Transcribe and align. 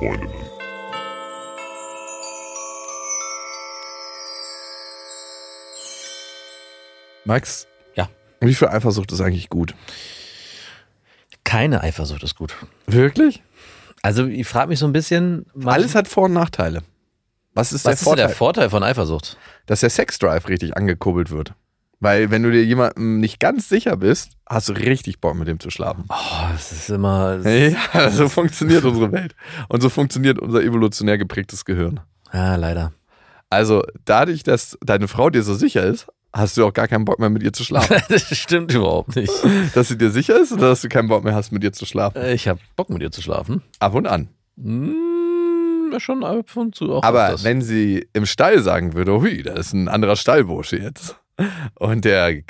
Freundinnen. 0.00 0.32
Max? 7.24 7.66
Ja. 7.94 8.08
Wie 8.40 8.54
viel 8.54 8.68
Eifersucht 8.68 9.12
ist 9.12 9.20
eigentlich 9.20 9.50
gut? 9.50 9.74
Keine 11.44 11.82
Eifersucht 11.82 12.22
ist 12.22 12.34
gut. 12.34 12.54
Wirklich? 12.86 13.42
Also 14.02 14.26
ich 14.26 14.46
frage 14.46 14.68
mich 14.68 14.78
so 14.78 14.86
ein 14.86 14.92
bisschen. 14.92 15.44
Alles 15.64 15.94
hat 15.94 16.08
Vor- 16.08 16.24
und 16.24 16.32
Nachteile. 16.32 16.82
Was 17.52 17.72
ist 17.72 17.84
was 17.84 17.90
der 17.90 17.92
ist 17.92 18.02
Vorteil? 18.04 18.26
der 18.28 18.34
Vorteil 18.36 18.70
von 18.70 18.82
Eifersucht? 18.82 19.36
Dass 19.66 19.80
der 19.80 19.90
Sexdrive 19.90 20.48
richtig 20.48 20.76
angekurbelt 20.76 21.30
wird. 21.30 21.52
Weil 22.02 22.30
wenn 22.30 22.42
du 22.42 22.50
dir 22.50 22.64
jemandem 22.64 23.20
nicht 23.20 23.38
ganz 23.40 23.68
sicher 23.68 23.96
bist, 23.98 24.32
hast 24.48 24.70
du 24.70 24.72
richtig 24.72 25.20
Bock 25.20 25.36
mit 25.36 25.46
dem 25.48 25.60
zu 25.60 25.68
schlafen. 25.70 26.04
Oh, 26.08 26.48
das 26.50 26.72
ist 26.72 26.88
immer. 26.88 27.46
Ja, 27.46 28.10
so 28.10 28.28
funktioniert 28.30 28.84
unsere 28.84 29.12
Welt. 29.12 29.34
Und 29.68 29.82
so 29.82 29.90
funktioniert 29.90 30.38
unser 30.38 30.62
evolutionär 30.62 31.18
geprägtes 31.18 31.64
Gehirn. 31.66 32.00
Ja, 32.32 32.56
leider. 32.56 32.92
Also 33.50 33.82
dadurch, 34.06 34.42
dass 34.44 34.78
deine 34.82 35.08
Frau 35.08 35.28
dir 35.28 35.42
so 35.42 35.54
sicher 35.54 35.84
ist, 35.84 36.06
hast 36.32 36.56
du 36.56 36.64
auch 36.64 36.72
gar 36.72 36.88
keinen 36.88 37.04
Bock 37.04 37.18
mehr 37.18 37.28
mit 37.28 37.42
ihr 37.42 37.52
zu 37.52 37.64
schlafen. 37.64 37.96
Das 38.08 38.34
stimmt 38.36 38.72
überhaupt 38.72 39.16
nicht. 39.16 39.32
dass 39.74 39.88
sie 39.88 39.98
dir 39.98 40.10
sicher 40.10 40.40
ist 40.40 40.52
oder 40.52 40.68
dass 40.68 40.80
du 40.80 40.88
keinen 40.88 41.08
Bock 41.08 41.22
mehr 41.22 41.34
hast, 41.34 41.52
mit 41.52 41.62
ihr 41.62 41.72
zu 41.72 41.84
schlafen? 41.84 42.16
Äh, 42.16 42.32
Ich 42.34 42.48
habe 42.48 42.60
Bock 42.76 42.88
mit 42.88 43.02
dir 43.02 43.10
zu 43.10 43.20
schlafen. 43.20 43.62
Ab 43.78 43.94
und 43.94 44.06
an. 44.06 44.28
Hm, 44.56 45.92
schon 45.98 46.24
ab 46.24 46.56
und 46.56 46.74
zu 46.74 46.92
auch. 46.94 47.02
Aber 47.02 47.34
wenn 47.42 47.60
sie 47.60 48.08
im 48.14 48.24
Stall 48.24 48.62
sagen 48.62 48.94
würde, 48.94 49.20
hui, 49.20 49.42
da 49.42 49.52
ist 49.54 49.72
ein 49.74 49.88
anderer 49.88 50.16
Stallbursche 50.16 50.76
jetzt. 50.78 51.16
Und 51.74 52.04
der, 52.04 52.42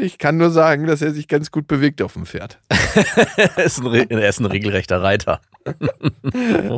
ich 0.00 0.18
kann 0.18 0.36
nur 0.36 0.50
sagen, 0.50 0.86
dass 0.86 1.02
er 1.02 1.12
sich 1.12 1.28
ganz 1.28 1.50
gut 1.50 1.66
bewegt 1.66 2.02
auf 2.02 2.14
dem 2.14 2.26
Pferd. 2.26 2.58
er, 3.36 3.58
ist 3.64 3.80
ein, 3.80 4.10
er 4.10 4.28
ist 4.28 4.40
ein 4.40 4.46
regelrechter 4.46 5.02
Reiter. 5.02 5.40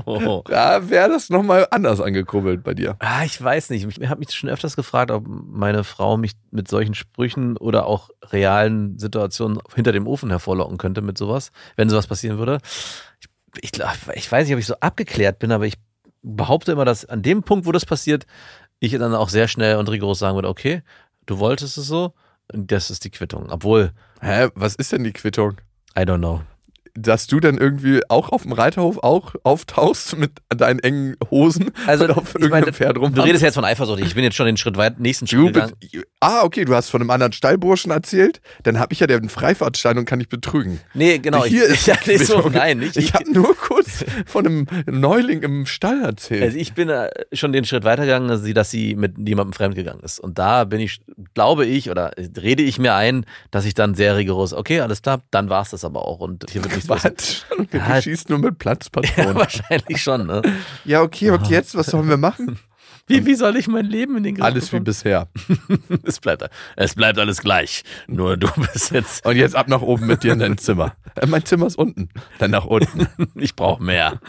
oh. 0.06 0.42
Da 0.46 0.90
wäre 0.90 1.08
das 1.08 1.30
nochmal 1.30 1.66
anders 1.70 2.00
angekurbelt 2.00 2.62
bei 2.62 2.74
dir. 2.74 2.96
Ah, 2.98 3.24
ich 3.24 3.42
weiß 3.42 3.70
nicht. 3.70 3.86
Ich 3.86 4.08
habe 4.08 4.18
mich 4.18 4.32
schon 4.32 4.50
öfters 4.50 4.76
gefragt, 4.76 5.10
ob 5.10 5.24
meine 5.26 5.84
Frau 5.84 6.16
mich 6.16 6.32
mit 6.50 6.68
solchen 6.68 6.94
Sprüchen 6.94 7.56
oder 7.56 7.86
auch 7.86 8.10
realen 8.24 8.98
Situationen 8.98 9.58
hinter 9.74 9.92
dem 9.92 10.06
Ofen 10.06 10.30
hervorlocken 10.30 10.78
könnte 10.78 11.02
mit 11.02 11.16
sowas, 11.16 11.52
wenn 11.76 11.88
sowas 11.88 12.06
passieren 12.06 12.38
würde. 12.38 12.58
Ich, 13.60 13.72
ich, 13.74 13.82
ich 14.14 14.32
weiß 14.32 14.46
nicht, 14.46 14.54
ob 14.54 14.60
ich 14.60 14.66
so 14.66 14.76
abgeklärt 14.80 15.38
bin, 15.38 15.52
aber 15.52 15.66
ich 15.66 15.74
behaupte 16.22 16.72
immer, 16.72 16.84
dass 16.84 17.04
an 17.04 17.22
dem 17.22 17.42
Punkt, 17.42 17.66
wo 17.66 17.72
das 17.72 17.86
passiert, 17.86 18.26
ich 18.80 18.92
dann 18.92 19.14
auch 19.14 19.28
sehr 19.28 19.48
schnell 19.48 19.76
und 19.76 19.88
rigoros 19.90 20.18
sagen 20.18 20.36
würde, 20.36 20.48
okay, 20.48 20.82
du 21.26 21.38
wolltest 21.38 21.78
es 21.78 21.86
so, 21.86 22.14
und 22.52 22.70
das 22.70 22.90
ist 22.90 23.04
die 23.04 23.10
Quittung. 23.10 23.50
Obwohl, 23.50 23.92
Hä, 24.20 24.48
was 24.54 24.74
ist 24.74 24.92
denn 24.92 25.04
die 25.04 25.12
Quittung? 25.12 25.60
I 25.96 26.02
don't 26.02 26.18
know. 26.18 26.42
Dass 26.94 27.26
du 27.26 27.40
dann 27.40 27.58
irgendwie 27.58 28.00
auch 28.08 28.28
auf 28.30 28.42
dem 28.42 28.52
Reiterhof 28.52 28.98
auch 28.98 29.34
auftauchst 29.44 30.16
mit 30.18 30.32
deinen 30.50 30.78
engen 30.80 31.16
Hosen 31.30 31.70
Also, 31.86 32.04
und 32.04 32.10
auf 32.10 32.28
ich 32.28 32.34
irgendeinem 32.34 32.50
meine, 32.64 32.72
Pferd 32.72 32.98
rum. 32.98 33.14
Du 33.14 33.22
redest 33.22 33.42
jetzt 33.42 33.54
von 33.54 33.64
Eifersucht. 33.64 34.00
Ich 34.00 34.14
bin 34.14 34.24
jetzt 34.24 34.36
schon 34.36 34.46
den 34.46 34.56
Schritt 34.56 34.76
weit, 34.76 35.00
nächsten 35.00 35.26
Schritt 35.26 35.54
gegangen. 35.54 35.72
bist, 35.80 36.04
ah, 36.20 36.42
okay, 36.44 36.64
du 36.64 36.74
hast 36.74 36.90
von 36.90 37.00
einem 37.00 37.10
anderen 37.10 37.32
Stallburschen 37.32 37.90
erzählt. 37.90 38.40
Dann 38.62 38.78
habe 38.78 38.92
ich 38.92 39.00
ja 39.00 39.06
den 39.06 39.28
Freifahrtschein 39.28 39.98
und 39.98 40.04
kann 40.04 40.18
dich 40.18 40.28
betrügen. 40.28 40.80
Nee, 40.94 41.18
genau. 41.18 41.44
Hier 41.44 41.66
ich, 41.66 41.72
ist 41.72 41.86
ja, 41.86 41.96
nee, 42.06 42.16
so, 42.16 42.48
nein, 42.48 42.78
nicht. 42.78 42.96
Ich 42.96 43.14
habe 43.14 43.30
nur 43.32 43.56
kurz 43.56 44.04
von 44.26 44.46
einem 44.46 44.66
Neuling 44.86 45.42
im 45.42 45.66
Stall 45.66 46.02
erzählt. 46.02 46.42
Also 46.42 46.58
ich 46.58 46.74
bin 46.74 46.88
äh, 46.88 47.08
schon 47.32 47.52
den 47.52 47.64
Schritt 47.64 47.84
weitergegangen, 47.84 48.28
dass 48.28 48.42
sie, 48.42 48.54
dass 48.54 48.70
sie 48.70 48.94
mit 48.94 49.16
jemandem 49.16 49.52
fremdgegangen 49.52 50.02
ist. 50.02 50.20
Und 50.20 50.38
da 50.38 50.64
bin 50.64 50.80
ich, 50.80 51.00
glaube 51.34 51.66
ich, 51.66 51.90
oder 51.90 52.12
rede 52.36 52.62
ich 52.62 52.78
mir 52.78 52.94
ein, 52.94 53.26
dass 53.50 53.64
ich 53.64 53.74
dann 53.74 53.94
sehr 53.94 54.16
rigoros, 54.16 54.52
okay, 54.52 54.80
alles 54.80 55.02
klar, 55.02 55.22
dann 55.30 55.48
war 55.48 55.62
es 55.62 55.70
das 55.70 55.84
aber 55.84 56.06
auch. 56.06 56.20
Und 56.20 56.46
hier 56.50 56.62
wird 56.62 56.74
nichts 56.74 56.81
mehr. 56.88 57.02
Was? 57.04 57.44
Du 57.70 57.76
Ja, 57.78 58.00
schießt 58.02 58.28
nur 58.30 58.38
mit 58.38 58.44
Ja, 58.52 58.58
Platzpatronen. 58.58 59.34
wahrscheinlich 59.34 60.02
schon, 60.02 60.26
ne? 60.26 60.42
Ja, 60.84 61.02
okay, 61.02 61.30
und 61.30 61.48
jetzt, 61.48 61.74
was 61.74 61.86
sollen 61.86 62.08
wir 62.08 62.16
machen? 62.16 62.58
Wie, 63.08 63.26
wie 63.26 63.34
soll 63.34 63.56
ich 63.56 63.66
mein 63.66 63.86
Leben 63.86 64.16
in 64.16 64.22
den 64.22 64.36
Griff 64.36 64.44
Alles 64.44 64.66
wie 64.66 64.76
bekommen? 64.76 64.84
bisher. 64.84 65.28
es 66.04 66.20
bleibt, 66.20 66.48
es 66.76 66.94
bleibt 66.94 67.18
alles 67.18 67.40
gleich. 67.42 67.82
Nur 68.06 68.36
du 68.36 68.46
bist 68.52 68.92
jetzt, 68.92 69.26
Und 69.26 69.34
jetzt 69.36 69.56
ab 69.56 69.66
nach 69.66 69.82
oben 69.82 70.06
mit 70.06 70.22
dir 70.22 70.32
in 70.32 70.38
dein 70.38 70.56
Zimmer. 70.56 70.94
Äh, 71.16 71.26
mein 71.26 71.44
Zimmer 71.44 71.66
ist 71.66 71.76
unten. 71.76 72.10
Dann 72.38 72.52
nach 72.52 72.64
unten. 72.64 73.08
ich 73.34 73.56
brauche 73.56 73.82
mehr. 73.82 74.20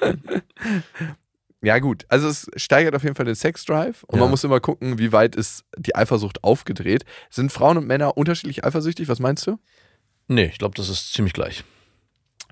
Ja, 1.62 1.78
gut. 1.80 2.06
Also 2.10 2.28
es 2.28 2.48
steigert 2.58 2.96
auf 2.96 3.04
jeden 3.04 3.16
Fall 3.16 3.26
den 3.26 3.36
Sexdrive 3.36 4.04
und 4.06 4.16
Ja. 4.18 4.22
man 4.24 4.32
muss 4.32 4.44
immer 4.44 4.60
gucken, 4.60 4.98
wie 4.98 5.12
weit 5.12 5.36
ist 5.36 5.64
die 5.78 5.96
Eifersucht 5.96 6.44
aufgedreht. 6.44 7.06
Sind 7.30 7.52
Frauen 7.52 7.78
und 7.78 7.86
Männer 7.88 8.18
unterschiedlich 8.18 8.66
eifersüchtig? 8.66 9.08
Was 9.08 9.20
meinst 9.20 9.46
du? 9.48 9.60
Nee, 10.28 10.46
ich 10.46 10.58
glaube, 10.58 10.74
das 10.76 10.90
ist 10.90 11.14
ziemlich 11.14 11.34
gleich. 11.34 11.64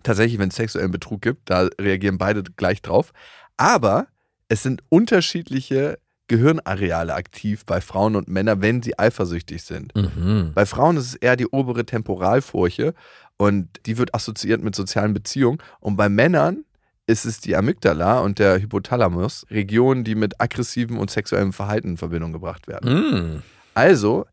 Tatsächlich, 0.03 0.39
wenn 0.39 0.50
es 0.50 0.56
sexuellen 0.56 0.91
Betrug 0.91 1.22
gibt, 1.22 1.50
da 1.50 1.69
reagieren 1.79 2.17
beide 2.17 2.44
gleich 2.44 2.81
drauf. 2.81 3.12
Aber 3.57 4.07
es 4.50 4.63
sind 4.63 4.81
unterschiedliche 4.89 6.00
Gehirnareale 6.28 7.13
aktiv 7.13 7.66
bei 7.66 7.81
Frauen 7.81 8.16
und 8.16 8.29
Männern, 8.29 8.61
wenn 8.61 8.81
sie 8.81 8.97
eifersüchtig 8.97 9.63
sind. 9.63 9.94
Mhm. 9.95 10.51
Bei 10.53 10.66
Frauen 10.66 10.95
ist 10.95 11.07
es 11.07 11.16
eher 11.16 11.35
die 11.35 11.47
obere 11.47 11.85
Temporalfurche 11.85 12.94
und 13.38 13.67
die 13.85 13.97
wird 13.97 14.16
assoziiert 14.16 14.63
mit 14.63 14.75
sozialen 14.75 15.13
Beziehungen. 15.13 15.57
Und 15.81 15.97
bei 15.97 16.07
Männern 16.07 16.63
ist 17.06 17.25
es 17.25 17.41
die 17.41 17.56
Amygdala 17.56 18.19
und 18.19 18.40
der 18.40 18.61
Hypothalamus, 18.61 19.45
Regionen, 19.50 20.03
die 20.03 20.16
mit 20.16 20.40
aggressivem 20.40 20.97
und 20.97 21.11
sexuellem 21.11 21.51
Verhalten 21.51 21.90
in 21.90 21.97
Verbindung 21.97 22.31
gebracht 22.31 22.67
werden. 22.67 22.94
Mhm. 22.94 23.41
Also, 23.73 24.25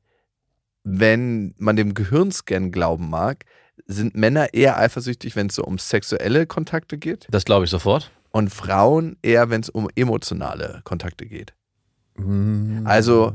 wenn 0.84 1.54
man 1.58 1.74
dem 1.76 1.94
Gehirnscan 1.94 2.70
glauben 2.70 3.10
mag, 3.10 3.44
sind 3.86 4.14
Männer 4.16 4.52
eher 4.54 4.76
eifersüchtig, 4.78 5.36
wenn 5.36 5.46
es 5.48 5.54
so 5.54 5.64
um 5.64 5.78
sexuelle 5.78 6.46
Kontakte 6.46 6.98
geht 6.98 7.26
Das 7.30 7.44
glaube 7.44 7.64
ich 7.64 7.70
sofort. 7.70 8.10
und 8.30 8.50
Frauen 8.50 9.16
eher, 9.22 9.50
wenn 9.50 9.60
es 9.60 9.68
um 9.70 9.88
emotionale 9.96 10.80
Kontakte 10.84 11.26
geht. 11.26 11.54
Mhm. 12.16 12.82
Also, 12.84 13.32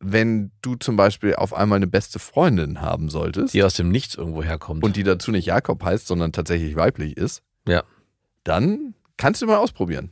wenn 0.00 0.50
du 0.62 0.74
zum 0.76 0.96
Beispiel 0.96 1.34
auf 1.36 1.54
einmal 1.54 1.76
eine 1.76 1.86
beste 1.86 2.18
Freundin 2.18 2.80
haben 2.80 3.08
solltest 3.08 3.54
die 3.54 3.62
aus 3.62 3.74
dem 3.74 3.90
Nichts 3.90 4.14
irgendwo 4.16 4.42
herkommt. 4.42 4.82
und 4.84 4.96
die 4.96 5.04
dazu 5.04 5.30
nicht 5.30 5.46
Jakob 5.46 5.82
heißt, 5.84 6.06
sondern 6.06 6.32
tatsächlich 6.32 6.74
weiblich 6.76 7.16
ist, 7.16 7.42
Ja. 7.68 7.84
dann 8.44 8.94
kannst 9.16 9.42
du 9.42 9.46
mal 9.46 9.58
ausprobieren. 9.58 10.10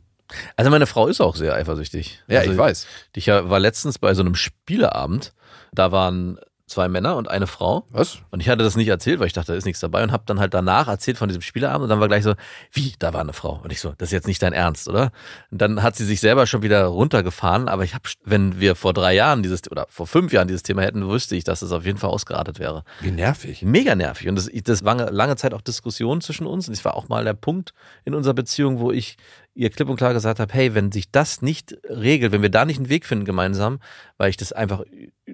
Also 0.56 0.70
meine 0.70 0.86
Frau 0.86 1.08
ist 1.08 1.20
auch 1.20 1.34
sehr 1.34 1.54
eifersüchtig. 1.54 2.22
Ja, 2.28 2.38
also 2.40 2.52
ich 2.52 2.58
weiß. 2.58 2.86
Ich 3.16 3.26
war 3.26 3.58
letztens 3.58 3.98
bei 3.98 4.14
so 4.14 4.22
einem 4.22 4.36
Spieleabend. 4.36 5.32
Da 5.72 5.90
waren 5.90 6.38
zwei 6.70 6.88
Männer 6.88 7.16
und 7.16 7.28
eine 7.28 7.46
Frau. 7.46 7.86
Was? 7.90 8.18
Und 8.30 8.40
ich 8.40 8.48
hatte 8.48 8.62
das 8.62 8.76
nicht 8.76 8.88
erzählt, 8.88 9.20
weil 9.20 9.26
ich 9.26 9.32
dachte, 9.32 9.52
da 9.52 9.58
ist 9.58 9.64
nichts 9.64 9.80
dabei 9.80 10.02
und 10.02 10.12
habe 10.12 10.22
dann 10.26 10.40
halt 10.40 10.54
danach 10.54 10.88
erzählt 10.88 11.18
von 11.18 11.28
diesem 11.28 11.42
Spieleabend 11.42 11.82
und 11.82 11.88
dann 11.88 12.00
war 12.00 12.08
gleich 12.08 12.24
so, 12.24 12.34
wie, 12.72 12.94
da 12.98 13.12
war 13.12 13.20
eine 13.20 13.32
Frau. 13.32 13.60
Und 13.62 13.72
ich 13.72 13.80
so, 13.80 13.92
das 13.98 14.08
ist 14.08 14.12
jetzt 14.12 14.26
nicht 14.26 14.42
dein 14.42 14.52
Ernst, 14.52 14.88
oder? 14.88 15.12
Und 15.50 15.60
dann 15.60 15.82
hat 15.82 15.96
sie 15.96 16.04
sich 16.04 16.20
selber 16.20 16.46
schon 16.46 16.62
wieder 16.62 16.84
runtergefahren, 16.84 17.68
aber 17.68 17.84
ich 17.84 17.94
habe, 17.94 18.04
wenn 18.24 18.60
wir 18.60 18.76
vor 18.76 18.92
drei 18.92 19.14
Jahren 19.14 19.42
dieses 19.42 19.70
oder 19.70 19.86
vor 19.90 20.06
fünf 20.06 20.32
Jahren 20.32 20.48
dieses 20.48 20.62
Thema 20.62 20.82
hätten, 20.82 21.08
wüsste 21.08 21.36
ich, 21.36 21.44
dass 21.44 21.62
es 21.62 21.72
auf 21.72 21.84
jeden 21.84 21.98
Fall 21.98 22.10
ausgeratet 22.10 22.58
wäre. 22.58 22.84
Wie 23.00 23.10
nervig. 23.10 23.62
Mega 23.62 23.94
nervig. 23.94 24.28
Und 24.28 24.36
das, 24.36 24.48
das 24.64 24.84
war 24.84 25.10
lange 25.10 25.36
Zeit 25.36 25.54
auch 25.54 25.60
Diskussion 25.60 26.20
zwischen 26.20 26.46
uns. 26.46 26.68
Und 26.68 26.74
es 26.74 26.84
war 26.84 26.94
auch 26.94 27.08
mal 27.08 27.24
der 27.24 27.34
Punkt 27.34 27.72
in 28.04 28.14
unserer 28.14 28.34
Beziehung, 28.34 28.78
wo 28.78 28.92
ich 28.92 29.16
ihr 29.54 29.70
klipp 29.70 29.88
und 29.88 29.96
klar 29.96 30.12
gesagt 30.12 30.38
habe, 30.38 30.52
hey, 30.52 30.74
wenn 30.74 30.92
sich 30.92 31.10
das 31.10 31.42
nicht 31.42 31.76
regelt, 31.84 32.32
wenn 32.32 32.42
wir 32.42 32.50
da 32.50 32.64
nicht 32.64 32.78
einen 32.78 32.88
Weg 32.88 33.04
finden 33.04 33.24
gemeinsam, 33.24 33.80
weil 34.16 34.30
ich 34.30 34.36
das 34.36 34.52
einfach 34.52 34.84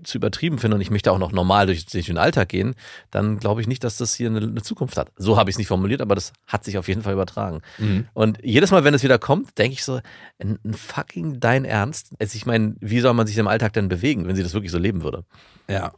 zu 0.03 0.19
übertrieben 0.19 0.59
finde 0.59 0.77
und 0.77 0.81
ich 0.81 0.91
möchte 0.91 1.13
auch 1.13 1.19
noch 1.19 1.33
normal 1.33 1.67
durch, 1.67 1.87
durch 1.87 2.07
den 2.07 2.19
Alltag 2.19 2.49
gehen, 2.49 2.75
dann 3.11 3.39
glaube 3.39 3.61
ich 3.61 3.67
nicht, 3.67 3.85
dass 3.85 3.99
das 3.99 4.15
hier 4.15 4.29
eine, 4.29 4.39
eine 4.39 4.63
Zukunft 4.63 4.97
hat. 4.97 5.11
So 5.17 5.37
habe 5.37 5.51
ich 5.51 5.55
es 5.55 5.59
nicht 5.59 5.69
formuliert, 5.69 6.01
aber 6.01 6.15
das 6.15 6.33
hat 6.47 6.65
sich 6.65 6.79
auf 6.79 6.89
jeden 6.89 7.03
Fall 7.03 7.13
übertragen. 7.13 7.61
Mhm. 7.79 8.09
Und 8.15 8.39
jedes 8.43 8.71
Mal, 8.71 8.85
wenn 8.85 8.95
es 8.95 9.03
wieder 9.03 9.19
kommt, 9.19 9.59
denke 9.59 9.75
ich 9.75 9.85
so, 9.85 10.01
ein, 10.39 10.59
ein 10.65 10.75
fucking 10.75 11.39
dein 11.39 11.65
Ernst? 11.65 12.11
Also 12.19 12.37
ich 12.37 12.47
meine, 12.47 12.75
wie 12.81 13.01
soll 13.01 13.15
man 13.15 13.27
sich 13.27 13.37
im 13.37 13.49
Alltag 13.49 13.75
denn 13.75 13.89
bewegen, 13.89 14.27
wenn 14.27 14.37
sie 14.37 14.43
das 14.43 14.55
wirklich 14.55 14.73
so 14.73 14.79
leben 14.79 15.03
würde? 15.03 15.25
Ja. 15.69 15.93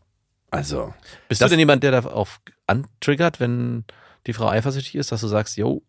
Also, 0.50 0.94
Bist 1.28 1.42
du 1.42 1.48
denn 1.48 1.58
jemand, 1.58 1.82
der 1.82 1.90
darauf 1.90 2.40
antriggert, 2.66 3.38
wenn 3.38 3.84
die 4.26 4.32
Frau 4.32 4.48
eifersüchtig 4.48 4.94
ist, 4.94 5.12
dass 5.12 5.20
du 5.20 5.28
sagst, 5.28 5.58
yo, 5.58 5.82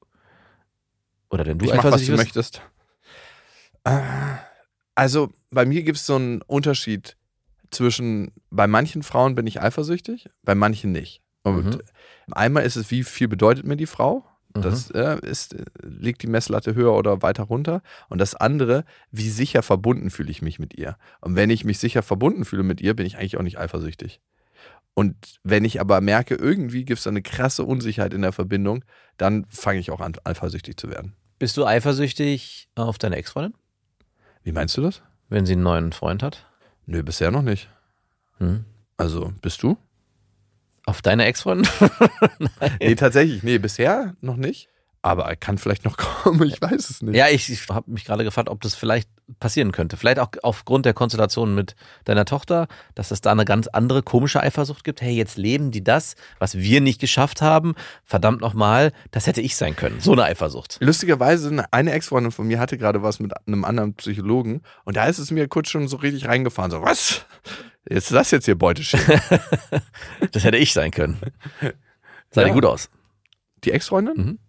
oder 1.30 1.46
wenn 1.46 1.58
du 1.60 1.66
ich 1.66 1.74
mach, 1.74 1.84
was 1.84 2.06
du 2.06 2.16
möchtest. 2.16 2.62
Äh, 3.84 4.00
Also, 4.96 5.32
bei 5.50 5.66
mir 5.66 5.84
gibt 5.84 5.98
es 5.98 6.06
so 6.06 6.16
einen 6.16 6.42
Unterschied 6.42 7.16
zwischen, 7.72 8.32
bei 8.50 8.68
manchen 8.68 9.02
Frauen 9.02 9.34
bin 9.36 9.48
ich 9.48 9.62
eifersüchtig, 9.62 10.28
bei 10.44 10.56
manchen 10.56 10.92
nicht. 10.92 11.22
Und 11.44 11.76
Mhm. 11.76 11.82
einmal 12.32 12.66
ist 12.66 12.76
es, 12.76 12.92
wie 12.92 13.04
viel 13.06 13.30
bedeutet 13.30 13.66
mir 13.66 13.78
die 13.78 13.86
Frau? 13.86 14.26
Mhm. 14.54 14.62
Das 14.62 14.92
äh, 14.92 15.18
ist, 15.22 15.54
äh, 15.54 15.64
liegt 15.84 16.22
die 16.22 16.28
Messlatte 16.28 16.76
höher 16.76 16.94
oder 16.94 17.22
weiter 17.22 17.44
runter. 17.44 17.82
Und 18.10 18.20
das 18.20 18.36
andere, 18.36 18.84
wie 19.12 19.30
sicher 19.30 19.62
verbunden 19.64 20.10
fühle 20.10 20.32
ich 20.32 20.42
mich 20.42 20.60
mit 20.60 20.74
ihr. 20.74 20.98
Und 21.22 21.36
wenn 21.38 21.50
ich 21.50 21.64
mich 21.64 21.80
sicher 21.80 22.02
verbunden 22.04 22.44
fühle 22.44 22.64
mit 22.64 22.82
ihr, 22.82 22.94
bin 22.94 23.06
ich 23.06 23.18
eigentlich 23.18 23.38
auch 23.38 23.44
nicht 23.44 23.58
eifersüchtig. 23.58 24.20
Und 25.00 25.40
wenn 25.46 25.64
ich 25.64 25.80
aber 25.80 26.02
merke, 26.02 26.36
irgendwie 26.36 26.84
gibt 26.84 27.00
es 27.00 27.08
eine 27.08 27.22
krasse 27.22 27.64
Unsicherheit 27.64 28.14
in 28.14 28.22
der 28.22 28.34
Verbindung, 28.34 28.84
dann 29.16 29.46
fange 29.48 29.80
ich 29.80 29.92
auch 29.92 30.02
an, 30.02 30.12
eifersüchtig 30.26 30.76
zu 30.76 30.90
werden. 30.90 31.16
Bist 31.38 31.56
du 31.56 31.66
eifersüchtig 31.66 32.68
auf 32.76 32.98
deine 32.98 33.16
Ex-Freundin, 33.16 33.54
Wie 34.44 34.52
meinst 34.52 34.76
du 34.76 34.82
das? 34.82 35.02
wenn 35.30 35.46
sie 35.46 35.54
einen 35.54 35.64
neuen 35.64 35.94
Freund 35.94 36.22
hat? 36.22 36.46
Nö, 36.86 37.02
bisher 37.02 37.32
noch 37.32 37.44
nicht. 37.44 37.70
Hm? 38.40 38.66
Also, 38.98 39.32
bist 39.42 39.64
du? 39.64 39.78
Auf 40.86 41.02
deine 41.02 41.24
Ex-Freundin? 41.28 41.72
Nee, 42.82 42.96
tatsächlich, 42.96 43.42
nee, 43.42 43.58
bisher 43.58 44.18
noch 44.20 44.36
nicht. 44.36 44.68
Aber 45.02 45.26
er 45.26 45.36
kann 45.38 45.58
vielleicht 45.58 45.86
noch 45.86 45.98
kommen, 46.24 46.48
ich 46.48 46.62
weiß 46.62 46.90
es 46.90 47.02
nicht. 47.02 47.16
Ja, 47.16 47.30
ich, 47.30 47.50
ich 47.50 47.68
habe 47.70 47.90
mich 47.90 48.06
gerade 48.06 48.24
gefragt, 48.24 48.50
ob 48.50 48.62
das 48.62 48.76
vielleicht 48.76 49.10
passieren 49.40 49.72
könnte. 49.72 49.96
Vielleicht 49.96 50.20
auch 50.20 50.30
aufgrund 50.44 50.86
der 50.86 50.94
Konstellation 50.94 51.56
mit 51.56 51.76
deiner 52.06 52.26
Tochter, 52.26 52.68
dass 52.96 53.12
es 53.12 53.22
da 53.22 53.32
eine 53.32 53.46
ganz 53.46 53.68
andere 53.68 54.04
komische 54.04 54.42
Eifersucht 54.42 54.84
gibt. 54.84 55.02
Hey, 55.02 55.14
jetzt 55.14 55.38
leben 55.38 55.72
die 55.72 55.84
das, 55.84 56.16
was 56.40 56.58
wir 56.58 56.82
nicht 56.82 57.00
geschafft 57.00 57.42
haben. 57.42 57.76
Verdammt 58.04 58.42
nochmal, 58.42 58.92
das 59.12 59.28
hätte 59.28 59.42
ich 59.42 59.56
sein 59.56 59.76
können. 59.76 60.00
So 60.00 60.14
eine 60.14 60.24
Eifersucht. 60.24 60.78
Lustigerweise, 60.82 61.66
eine 61.72 61.92
Ex-Freundin 61.92 62.32
von 62.32 62.48
mir 62.48 62.60
hatte 62.60 62.78
gerade 62.78 63.02
was 63.02 63.20
mit 63.20 63.34
einem 63.48 63.64
anderen 63.64 63.94
Psychologen 63.94 64.62
und 64.84 64.98
da 64.98 65.06
ist 65.06 65.20
es 65.20 65.32
mir 65.32 65.48
kurz 65.48 65.70
schon 65.70 65.88
so 65.88 65.98
richtig 65.98 66.28
reingefahren. 66.28 66.72
So, 66.72 66.82
was? 66.82 67.26
Ist 67.86 68.12
das 68.12 68.32
jetzt 68.32 68.46
hier 68.46 68.56
Beuteschema. 68.56 69.22
das 70.32 70.44
hätte 70.44 70.58
ich 70.58 70.74
sein 70.74 70.92
können. 70.92 71.20
Sah 72.32 72.42
Ja. 72.42 72.48
ja. 72.48 72.54
gut 72.54 72.66
aus. 72.66 72.90
Die 73.64 73.72
Ex-Freundin? 73.72 74.16
Mhm. 74.18 74.40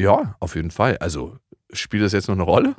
Ja, 0.00 0.34
auf 0.40 0.54
jeden 0.54 0.70
Fall. 0.70 0.96
Also, 0.98 1.36
spielt 1.72 2.02
das 2.02 2.12
jetzt 2.12 2.28
noch 2.28 2.34
eine 2.34 2.42
Rolle? 2.42 2.74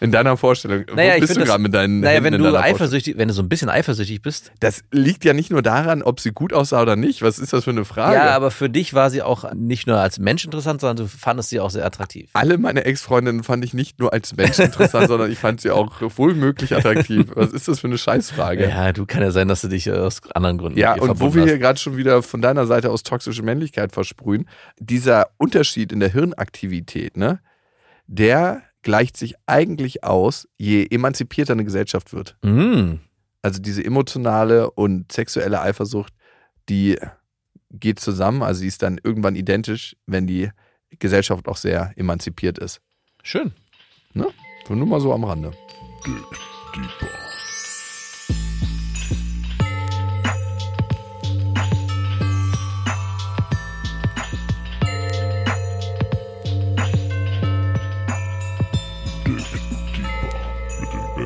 In 0.00 0.10
deiner 0.10 0.36
Vorstellung? 0.38 0.84
Naja, 0.94 1.16
Wo 1.16 1.20
bist 1.20 1.36
du 1.36 1.44
gerade 1.44 1.62
mit 1.62 1.74
deinen 1.74 2.00
Naja, 2.00 2.22
Händen 2.22 2.42
wenn 2.42 2.52
du 2.52 2.58
eifersüchtig, 2.58 3.18
wenn 3.18 3.28
du 3.28 3.34
so 3.34 3.42
ein 3.42 3.50
bisschen 3.50 3.68
eifersüchtig 3.68 4.22
bist. 4.22 4.50
Das 4.58 4.82
liegt 4.90 5.26
ja 5.26 5.34
nicht 5.34 5.50
nur 5.50 5.60
daran, 5.60 6.02
ob 6.02 6.20
sie 6.20 6.32
gut 6.32 6.54
aussah 6.54 6.80
oder 6.80 6.96
nicht. 6.96 7.20
Was 7.20 7.38
ist 7.38 7.52
das 7.52 7.64
für 7.64 7.70
eine 7.70 7.84
Frage? 7.84 8.14
Ja, 8.16 8.30
aber 8.30 8.50
für 8.50 8.70
dich 8.70 8.94
war 8.94 9.10
sie 9.10 9.20
auch 9.20 9.52
nicht 9.52 9.86
nur 9.86 9.98
als 9.98 10.18
Mensch 10.18 10.44
interessant, 10.44 10.80
sondern 10.80 11.04
du 11.04 11.06
fandest 11.06 11.50
sie 11.50 11.60
auch 11.60 11.68
sehr 11.68 11.84
attraktiv. 11.84 12.30
Alle 12.32 12.56
meine 12.56 12.86
Ex-Freundinnen 12.86 13.42
fand 13.42 13.62
ich 13.62 13.74
nicht 13.74 13.98
nur 14.00 14.12
als 14.14 14.34
Mensch 14.34 14.58
interessant, 14.58 15.08
sondern 15.08 15.30
ich 15.30 15.38
fand 15.38 15.60
sie 15.60 15.70
auch 15.70 16.00
wohlmöglich 16.00 16.74
attraktiv. 16.74 17.26
Was 17.34 17.52
ist 17.52 17.68
das 17.68 17.80
für 17.80 17.86
eine 17.88 17.98
Scheißfrage? 17.98 18.68
Ja, 18.70 18.92
du 18.94 19.04
kann 19.04 19.22
ja 19.22 19.30
sein, 19.32 19.48
dass 19.48 19.60
du 19.60 19.68
dich 19.68 19.90
aus 19.90 20.22
anderen 20.34 20.56
Gründen 20.56 20.78
Ja, 20.78 20.94
und 20.94 21.20
wo 21.20 21.34
wir 21.34 21.42
hast. 21.42 21.48
hier 21.50 21.58
gerade 21.58 21.78
schon 21.78 21.98
wieder 21.98 22.22
von 22.22 22.40
deiner 22.40 22.66
Seite 22.66 22.90
aus 22.90 23.02
toxische 23.02 23.42
Männlichkeit 23.42 23.92
versprühen, 23.92 24.48
dieser 24.78 25.26
Unterschied 25.36 25.92
in 25.92 26.00
der 26.00 26.08
Hirnaktivität, 26.08 27.18
ne, 27.18 27.40
der 28.06 28.62
gleicht 28.82 29.16
sich 29.16 29.34
eigentlich 29.46 30.04
aus, 30.04 30.48
je 30.58 30.86
emanzipierter 30.86 31.52
eine 31.52 31.64
Gesellschaft 31.64 32.12
wird. 32.12 32.36
Mm. 32.42 32.94
Also 33.42 33.60
diese 33.60 33.84
emotionale 33.84 34.70
und 34.70 35.10
sexuelle 35.12 35.60
Eifersucht, 35.60 36.12
die 36.68 36.98
geht 37.70 38.00
zusammen, 38.00 38.42
also 38.42 38.60
sie 38.60 38.66
ist 38.66 38.82
dann 38.82 39.00
irgendwann 39.02 39.36
identisch, 39.36 39.96
wenn 40.06 40.26
die 40.26 40.50
Gesellschaft 40.98 41.48
auch 41.48 41.56
sehr 41.56 41.92
emanzipiert 41.96 42.58
ist. 42.58 42.80
Schön. 43.22 43.52
So 44.66 44.74
nur 44.74 44.86
mal 44.86 45.00
so 45.00 45.12
am 45.12 45.24
Rande. 45.24 45.52
Dick 46.04 46.14
Deeper 46.74 47.19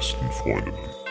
besten 0.04 0.30
Freundinnen 0.32 1.03